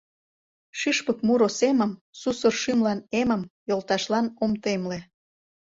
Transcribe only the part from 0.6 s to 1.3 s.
Шӱшпык